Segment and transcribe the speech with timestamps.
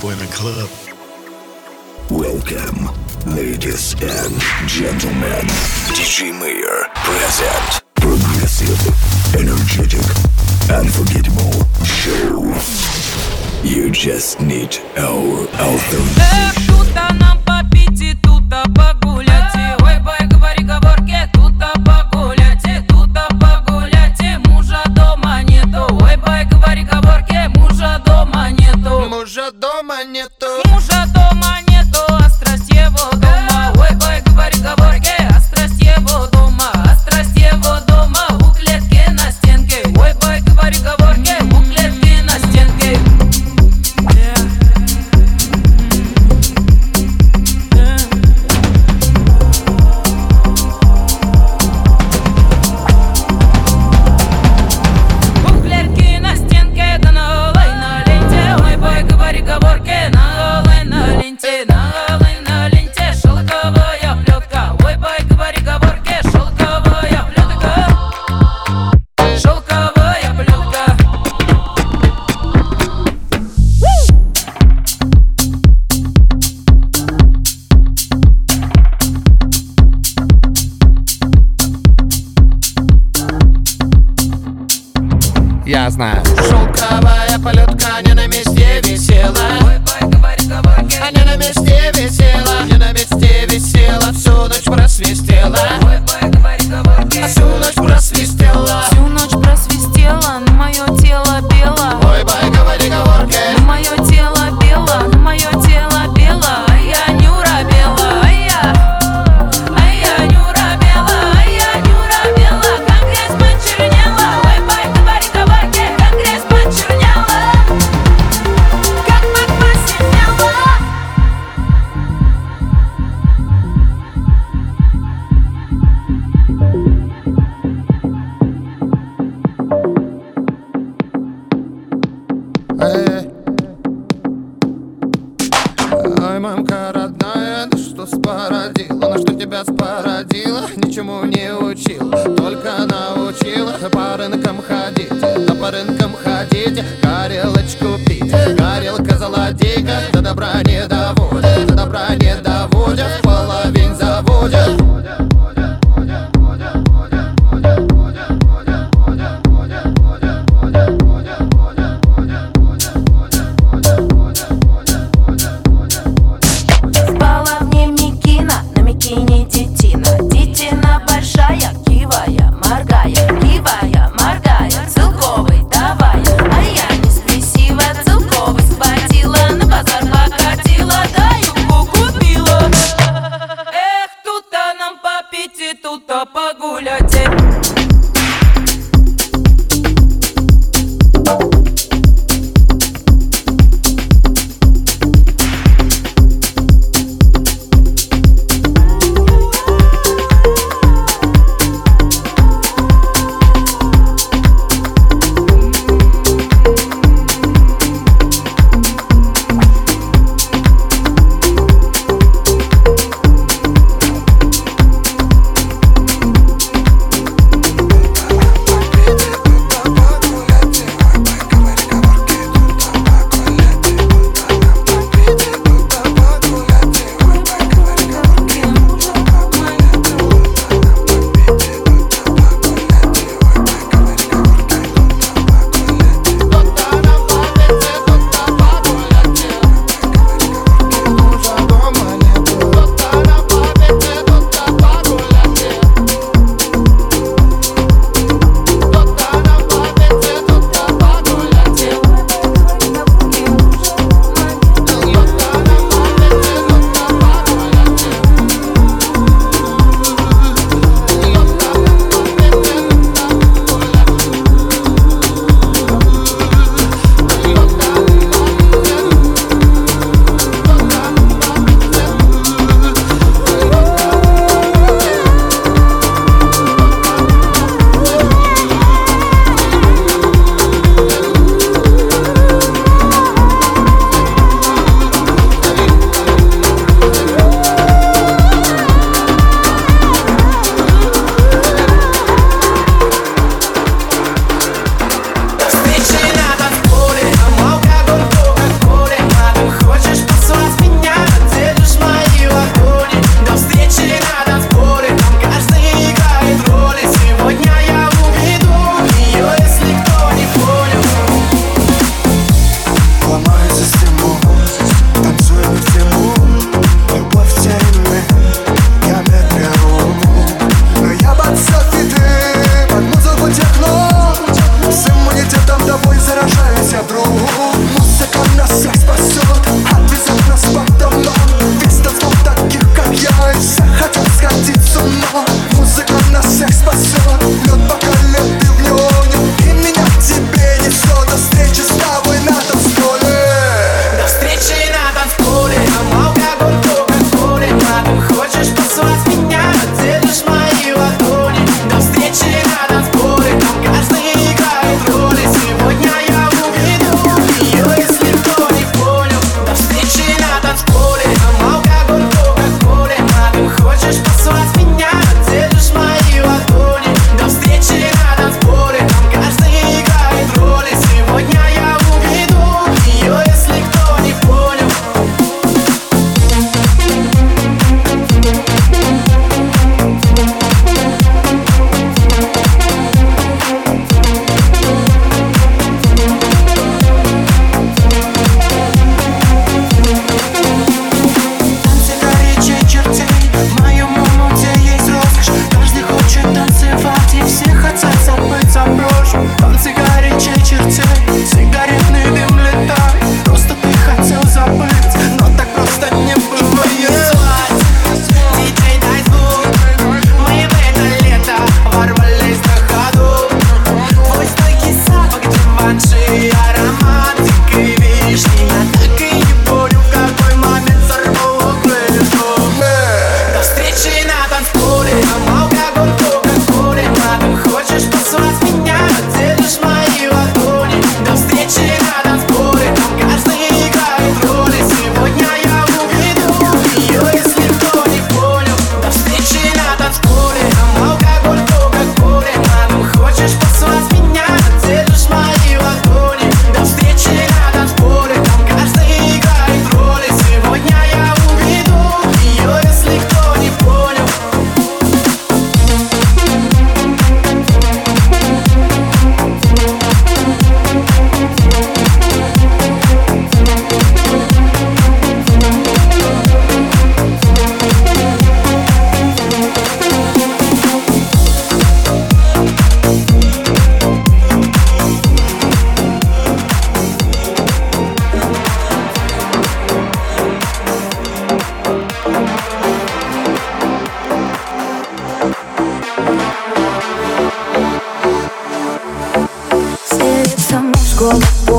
[0.00, 0.70] people in club.
[2.08, 2.88] Welcome,
[3.36, 5.44] ladies and gentlemen.
[5.92, 7.82] DJ Mayor present.
[7.96, 8.80] Progressive,
[9.34, 10.00] energetic,
[10.70, 11.52] unforgettable
[11.84, 12.54] show.
[13.62, 17.39] You just need our anthem.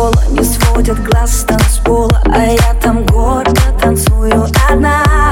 [0.02, 5.31] школа Не сводят глаз с танцпола А я там гордо танцую одна.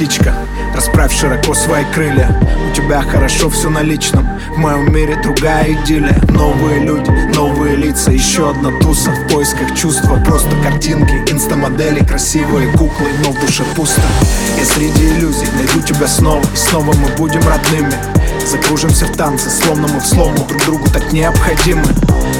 [0.00, 0.34] птичка
[0.74, 2.34] Расправь широко свои крылья.
[2.70, 6.18] У тебя хорошо все на личном В моем мире другая идиллия.
[6.30, 9.10] Новые люди, новые лица Еще одна туса.
[9.10, 14.00] В поисках чувства Просто картинки, инстамодели Красивые куклы, но в душе пусто.
[14.58, 16.42] Я среди иллюзий найду тебя снова.
[16.54, 17.92] И снова мы будем родными.
[18.46, 21.84] Закружимся в танце, словно мы в слому друг другу так необходимы.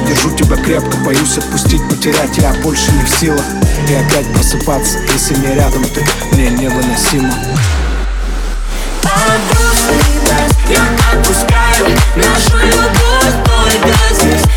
[0.09, 3.45] Держу тебя крепко, боюсь отпустить, потерять я больше не в силах.
[3.89, 7.33] И опять просыпаться, если не рядом ты, мне невыносимо.
[9.03, 13.11] Под грустный дождь я отпускаю нашу любовь
[13.45, 13.89] только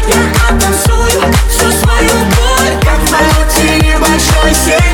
[0.08, 3.14] Я оттанцую всю свою боль, как в
[3.84, 4.93] небольшой сеть.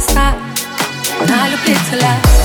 [0.00, 0.34] stop.
[1.28, 2.39] I look little laugh.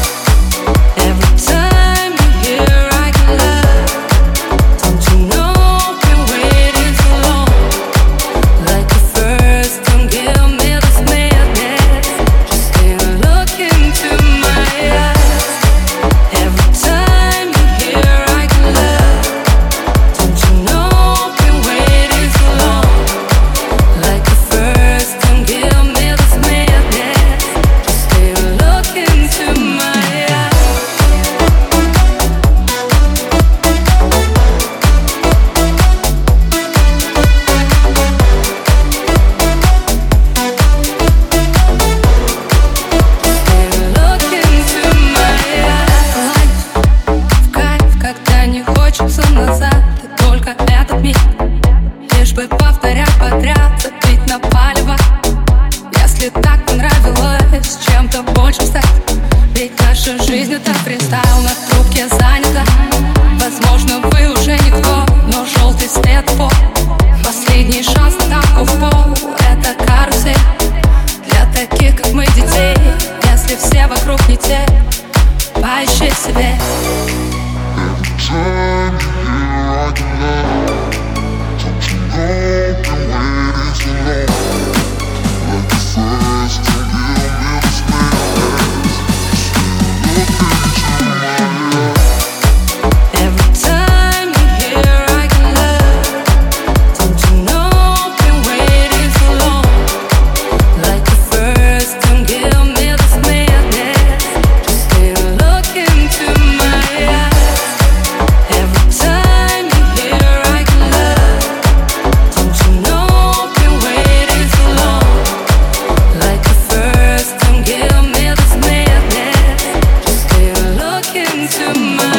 [121.73, 122.14] to my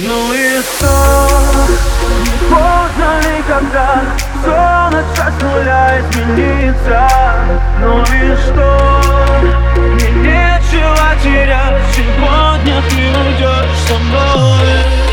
[0.00, 1.28] Ну и что?
[2.22, 4.02] Не поздно ли когда
[4.44, 7.08] Солнце с нуля изменится
[7.80, 9.02] Ну и что?
[9.76, 15.07] Мне нечего терять Сегодня ты уйдешь со мной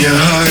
[0.00, 0.49] your heart.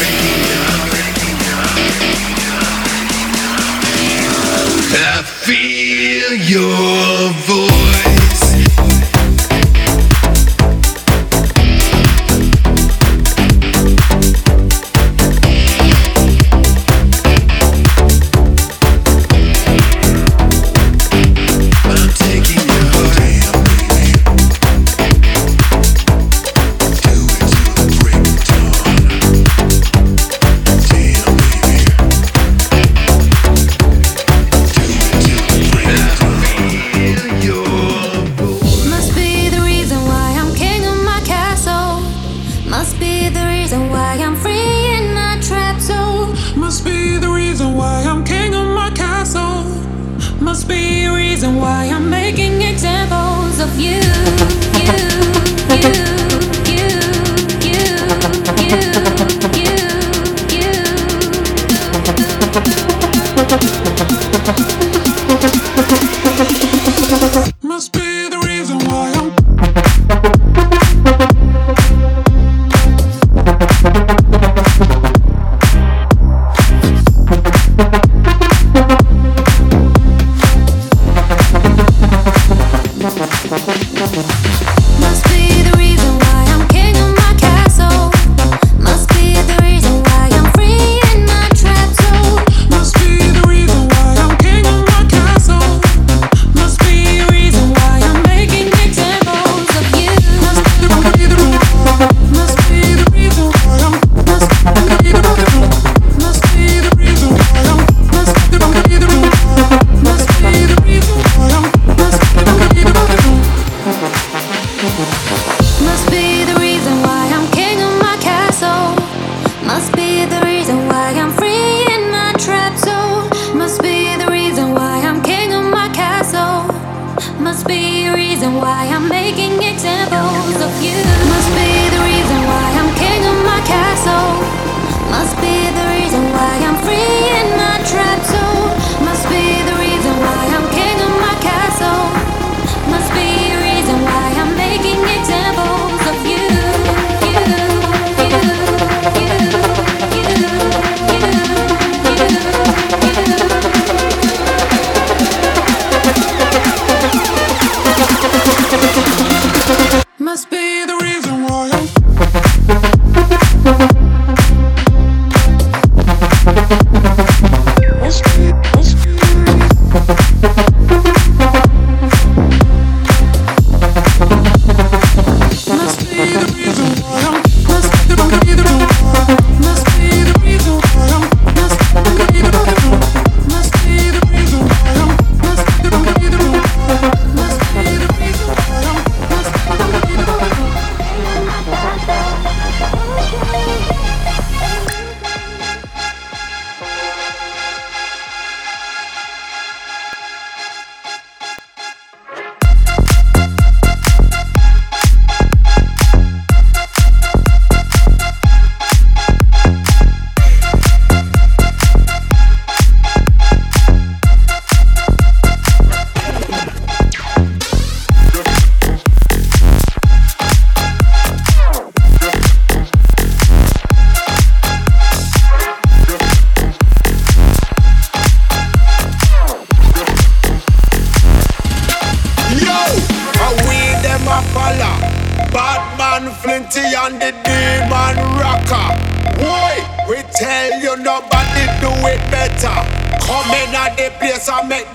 [244.39, 244.87] dance, I make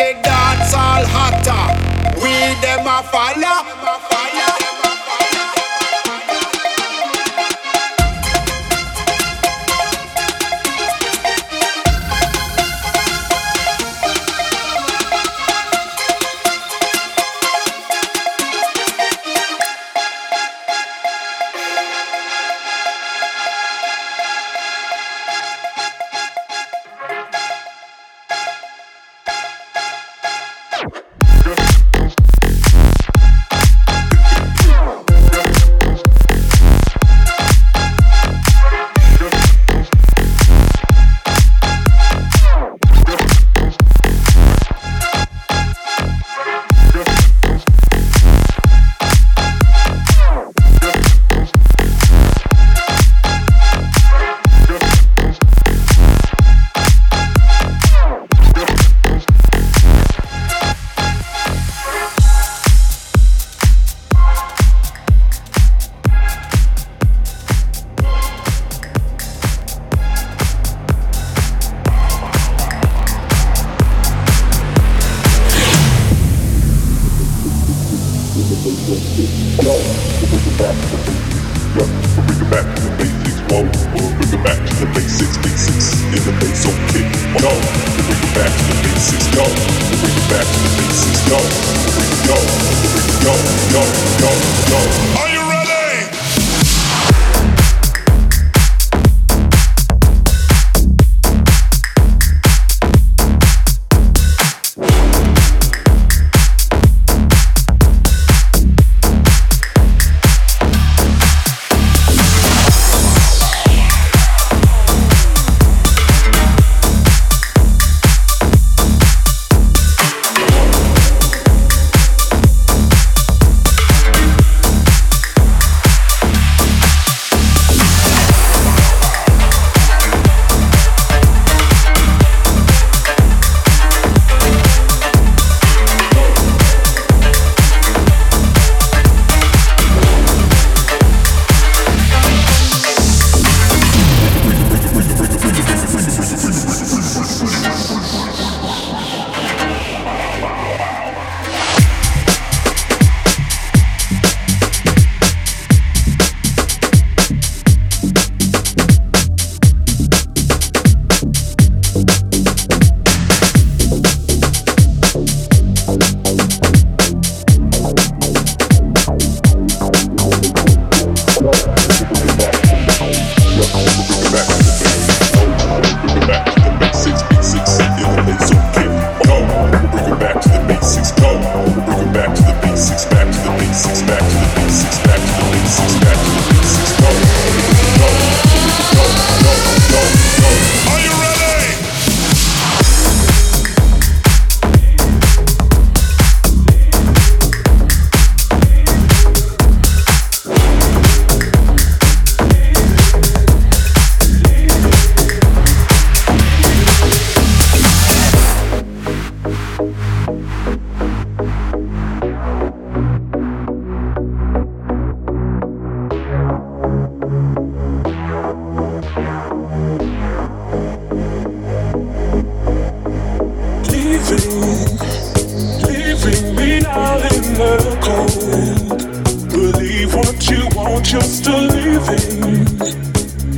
[230.25, 232.43] what you want, you're still leaving.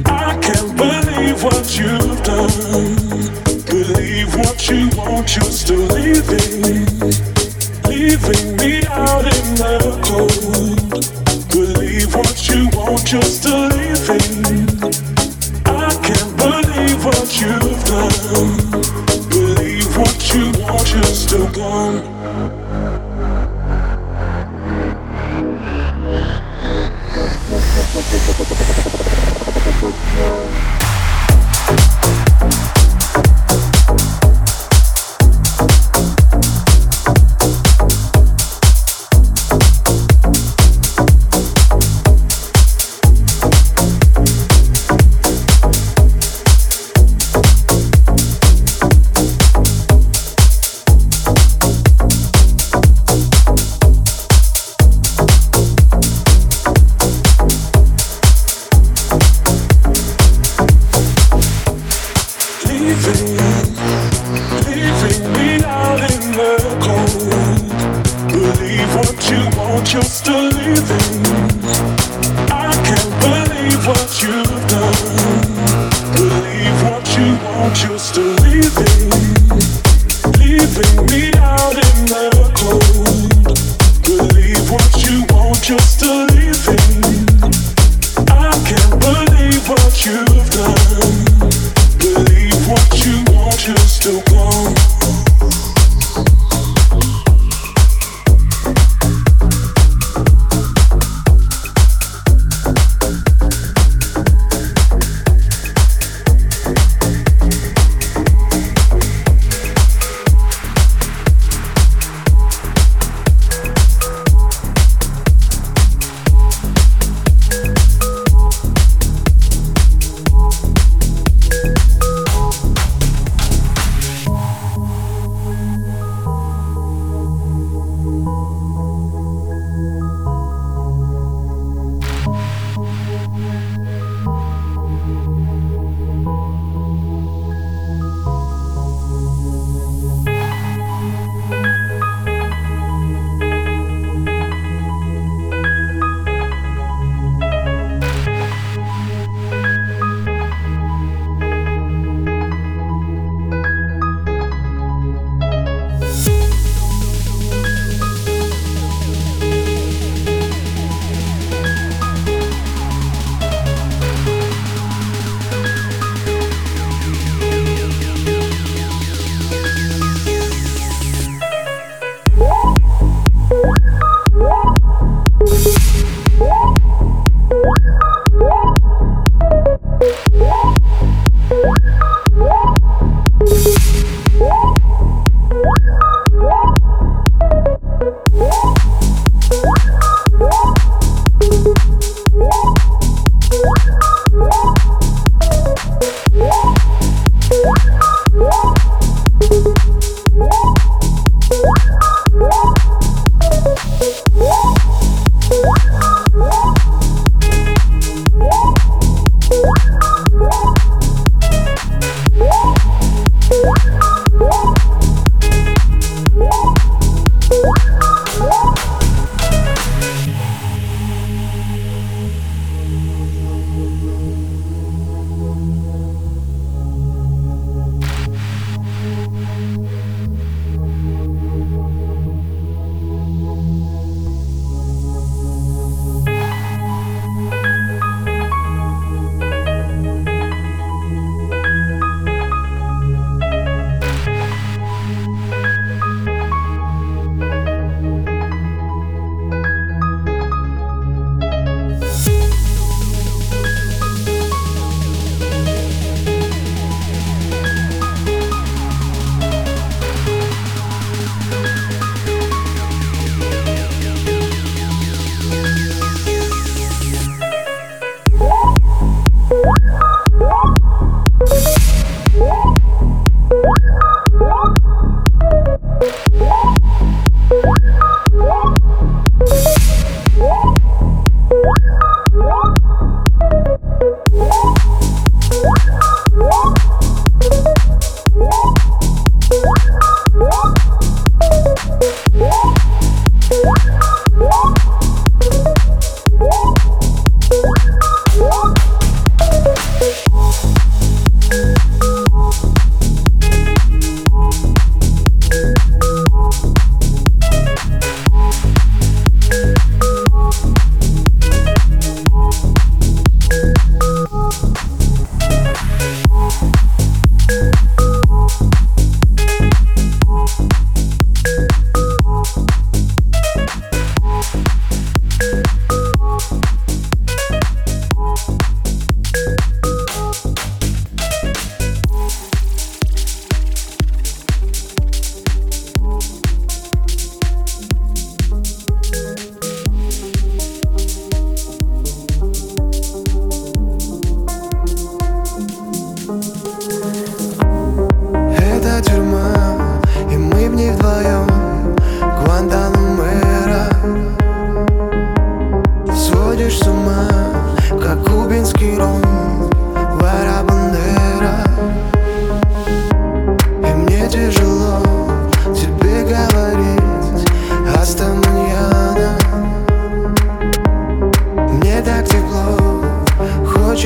[0.04, 2.50] I can't believe what you've done.
[3.66, 5.85] Believe what you want, you're still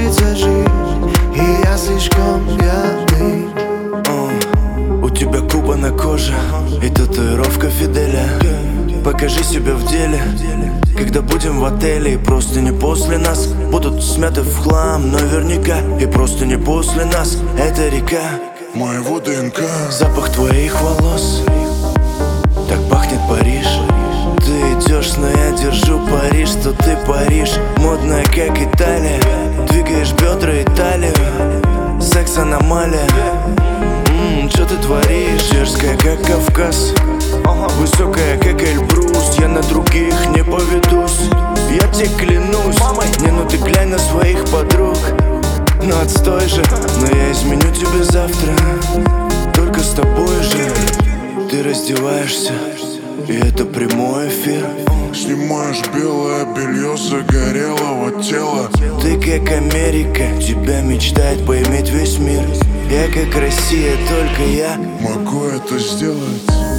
[0.00, 0.68] хочется жить
[1.34, 3.46] И я слишком пьяный
[5.02, 6.34] У тебя Куба на коже
[6.82, 8.28] и татуировка Фиделя.
[9.04, 10.20] Покажи себя в деле
[10.96, 12.14] Когда будем в отеле.
[12.14, 15.78] И просто не после нас Будут смяты в хлам наверняка.
[16.00, 18.22] И просто не после нас Это река.
[18.74, 19.60] Моего ДНК.
[19.90, 21.42] Запах твоих волос.
[22.68, 23.66] Так пахнет Париж.
[24.38, 29.49] Ты идешь, но я держу пари, что ты Париж Модная, как Италия
[29.90, 32.00] Двигаешь бедра и талию.
[32.00, 33.08] Секс аномалия.
[34.08, 35.50] Ммм, что ты творишь?
[35.50, 36.94] Дерзкая, как Кавказ.
[37.76, 39.36] Высокая, как Эльбрус.
[39.40, 41.28] Я на других не поведусь.
[41.72, 42.78] Я тебе клянусь.
[43.20, 44.96] Не, ну ты глянь на своих подруг.
[45.82, 46.62] Ну отстой же.
[47.00, 48.52] Но я изменю тебе завтра.
[49.52, 50.70] Только с тобой же
[51.50, 52.52] Ты раздеваешься.
[53.26, 58.70] И это прямой эфир Снимаешь белое белье загорелого тела.
[59.02, 62.46] Ты как Америка Тебя мечтает поиметь весь мир.
[62.90, 66.69] Я как Россия, только я Могу это сделать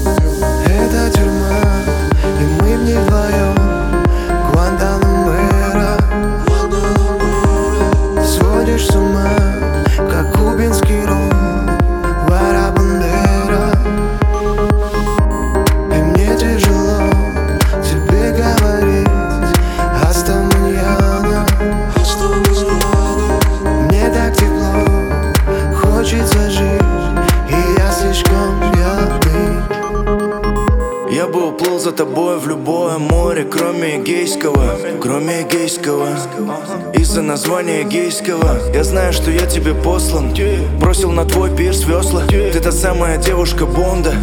[36.93, 40.33] Из-за названия Эгейского Я знаю, что я тебе послан.
[40.79, 42.23] Бросил на твой пирс весла.
[42.27, 44.13] Ты та самая девушка Бонда.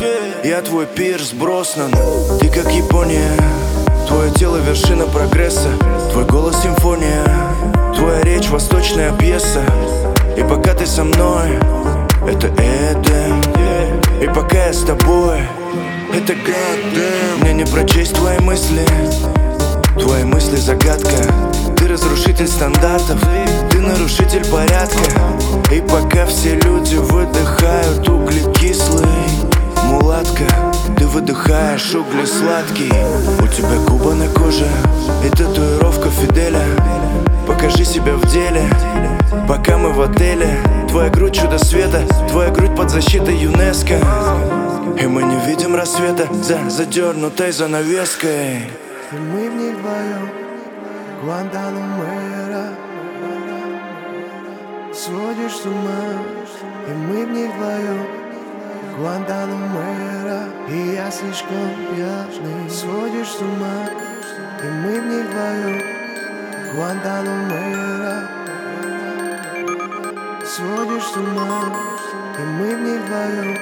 [0.44, 1.92] Я твой пирс Броснан.
[2.40, 3.30] Ты как Япония
[4.08, 5.68] Твое тело вершина прогресса.
[6.12, 7.24] Твой голос симфония.
[7.94, 9.62] Твоя речь восточная пьеса.
[10.36, 11.58] И пока ты со мной
[12.26, 13.40] Это Эдем.
[14.22, 15.38] И пока я с тобой
[16.12, 18.84] Это goddamn Мне не прочесть твои мысли.
[19.98, 21.16] Твои мысли загадка
[21.98, 23.20] разрушитель стандартов.
[23.70, 24.98] Ты нарушитель порядка.
[25.72, 29.06] И пока все люди выдыхают углекислый
[29.84, 30.44] Мулатка,
[30.96, 32.92] ты выдыхаешь угли сладкий.
[33.42, 34.66] У тебя губа на коже
[35.24, 36.62] И татуировка Фиделя.
[37.46, 38.62] Покажи себя в деле
[39.48, 40.58] Пока мы в отеле.
[40.88, 43.98] Твоя грудь чудо света Твоя грудь под защитой ЮНЕСКО.
[45.00, 48.70] И мы не видим рассвета За задернутой занавеской.
[49.10, 50.37] И мы в ней вдвоем
[51.20, 52.74] Гуантанамера
[54.94, 56.22] Сводишь с ума
[56.86, 58.06] И мы в ней вдвоем
[58.96, 62.70] Гуантанамера И я слишком пьяный.
[62.70, 63.88] Сводишь с ума
[64.62, 65.82] И мы в ней вдвоем
[66.76, 68.28] Гуантанамера
[70.46, 71.76] Сводишь с ума
[72.38, 73.58] И мы в ней вдвоем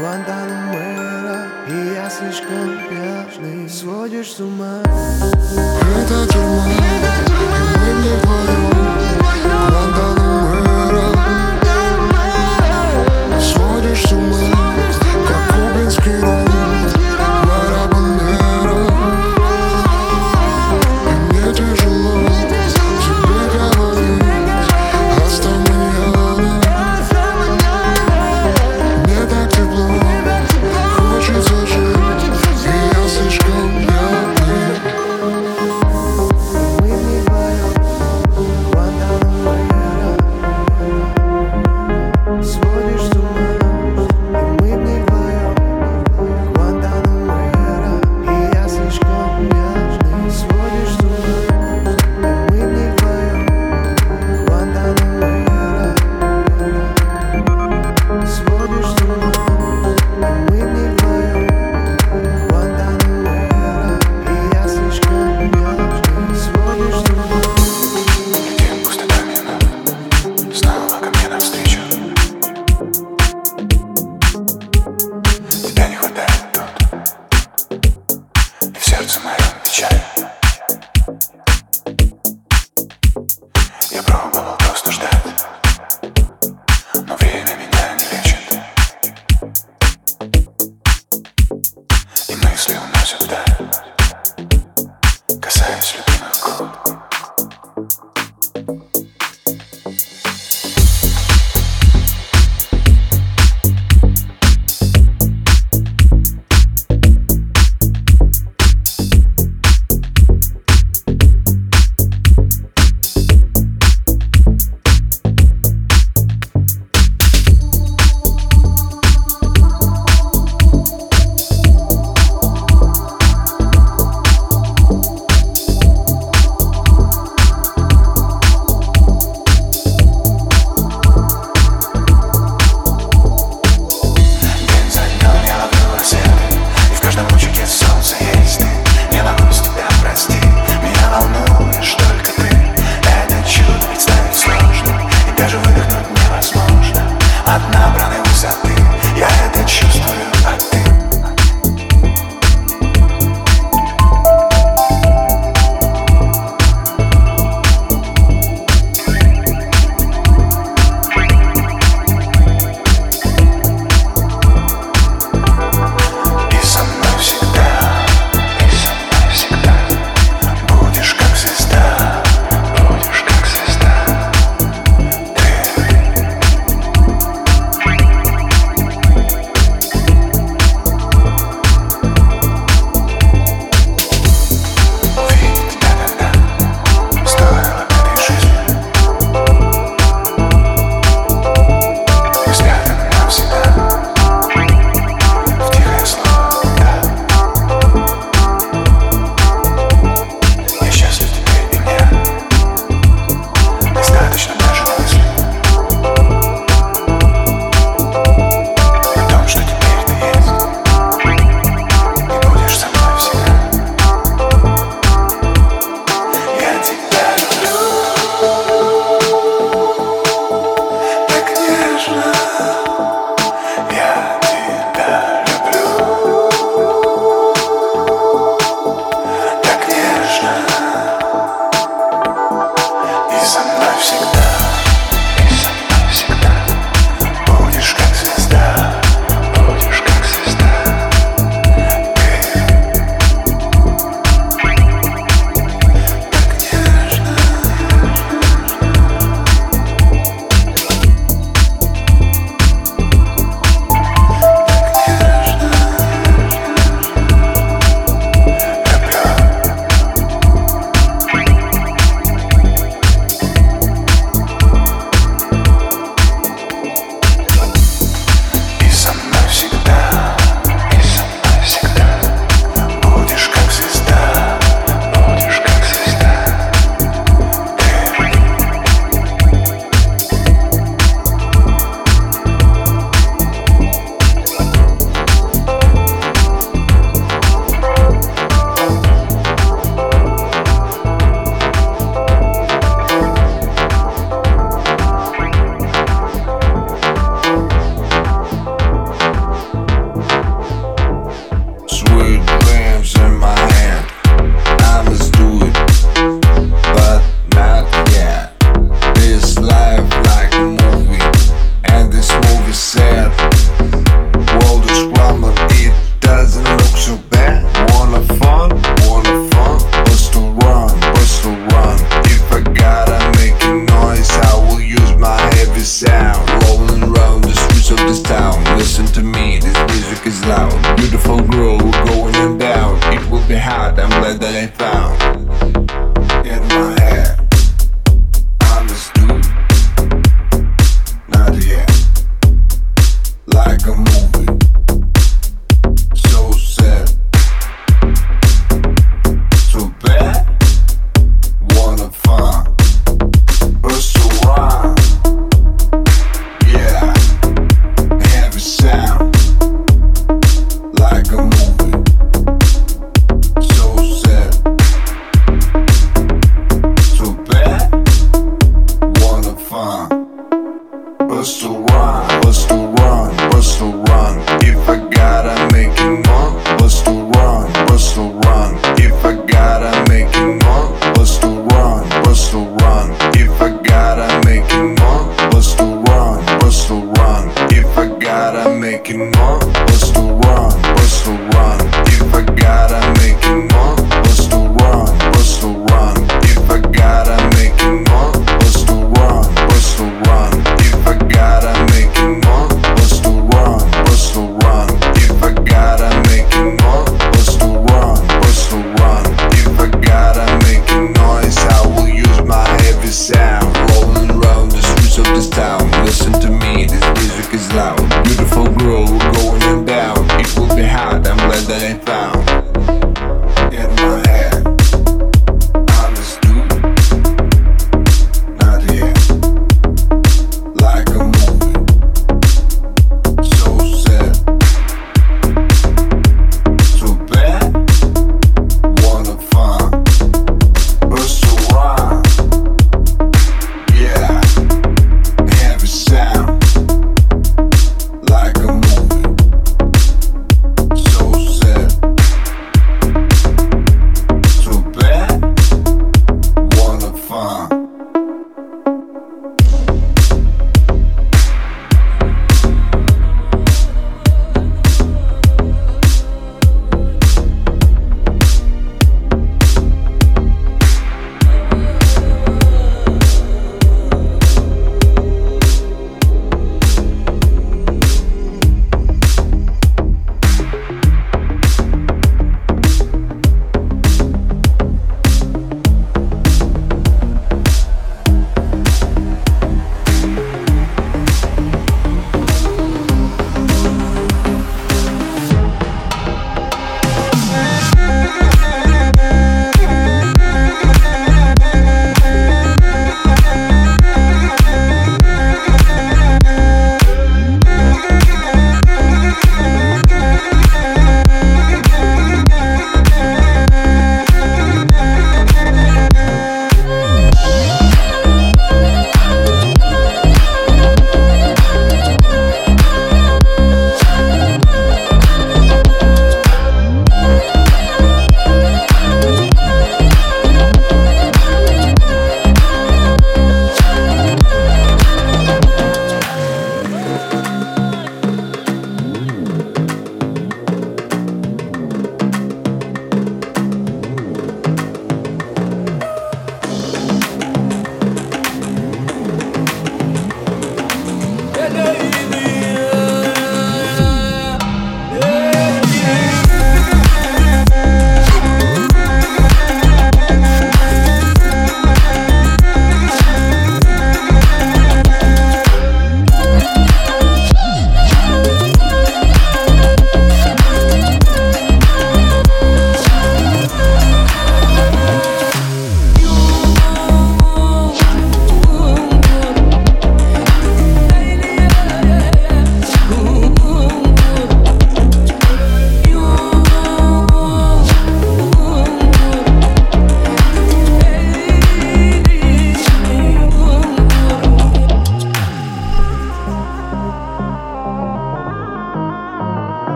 [0.00, 1.15] Гуантанамера
[1.68, 4.80] И я слишком пьяный Сводишь с ума.
[4.84, 6.64] Это тюрьма
[7.80, 8.55] мы не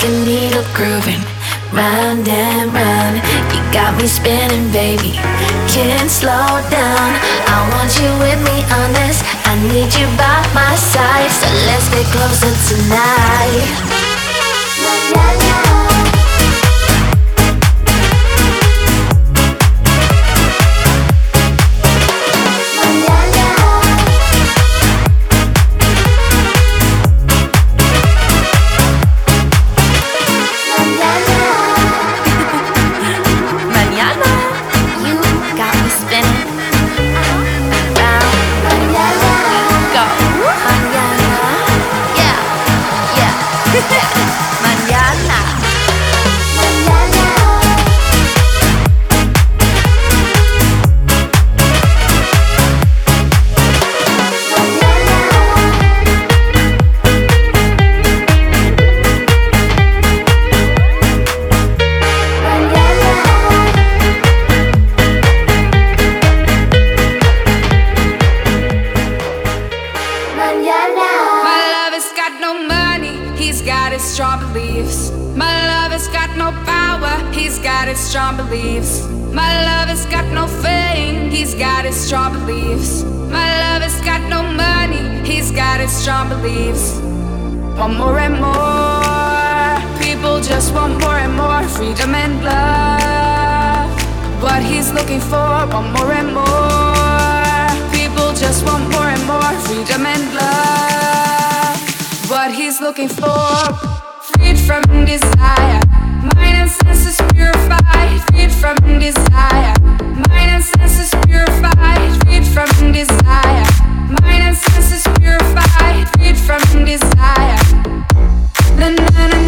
[0.00, 1.20] like a needle grooving
[1.72, 3.16] round and round.
[3.52, 5.12] You got me spinning, baby.
[5.68, 7.10] Can't slow down.
[7.46, 9.22] I want you with me on this.
[9.44, 11.30] I need you by my side.
[11.30, 14.09] So let's get closer tonight.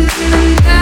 [0.07, 0.82] Bye.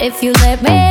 [0.00, 0.87] If you let me.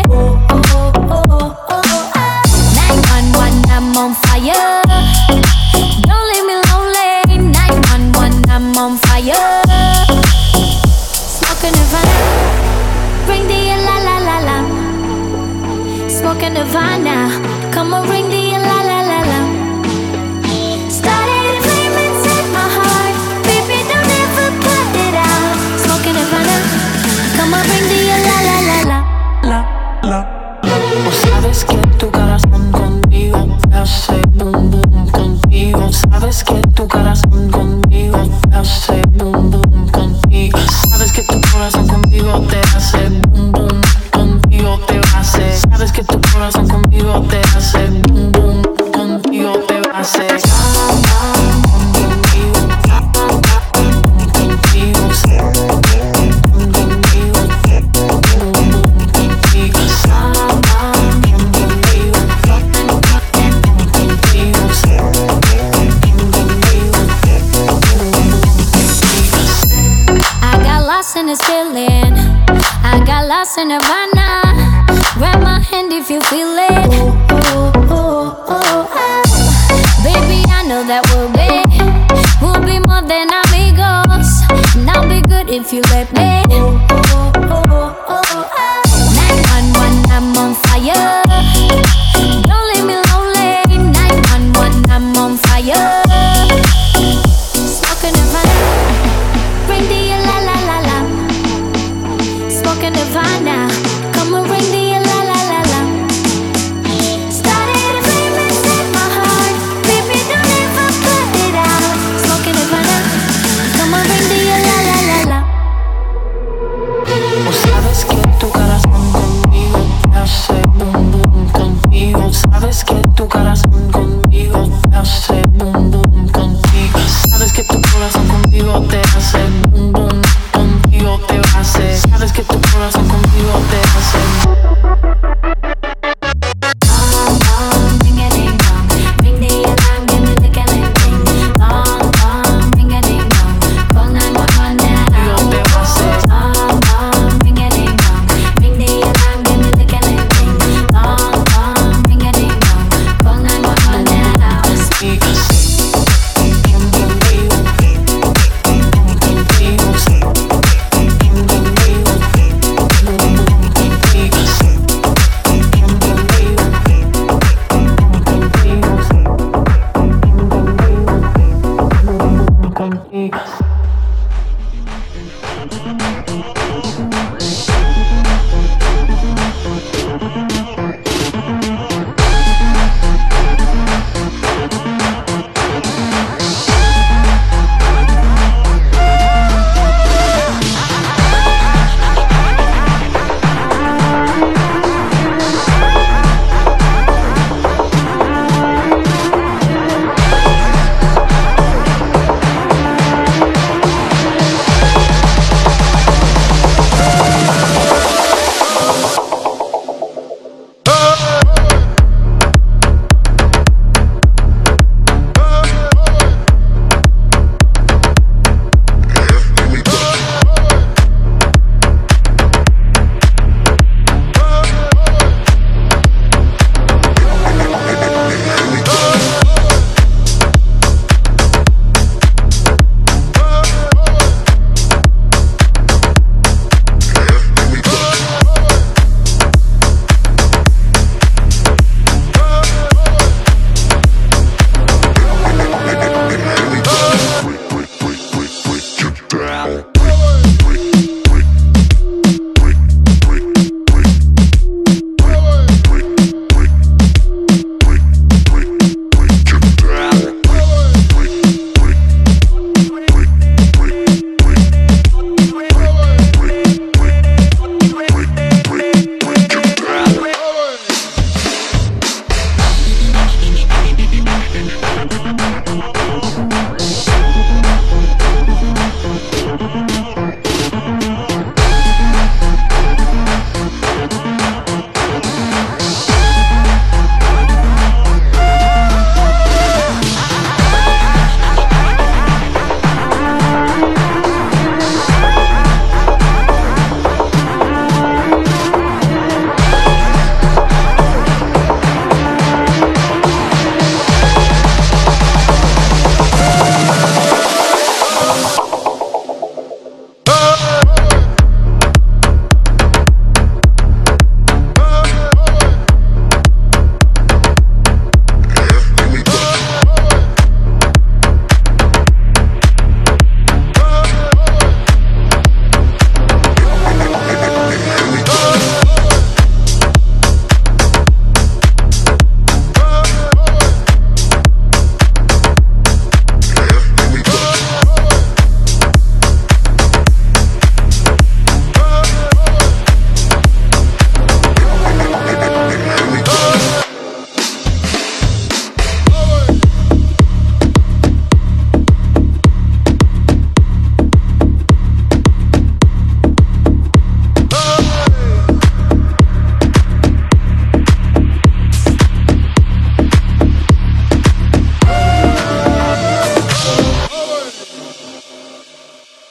[122.84, 123.56] que tu cara